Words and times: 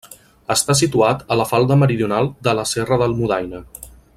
Està 0.53 0.75
situat 0.79 1.21
a 1.35 1.37
la 1.41 1.45
falda 1.51 1.77
meridional 1.83 2.31
de 2.49 2.57
la 2.61 2.67
Serra 2.73 2.99
d'Almudaina. 3.03 3.63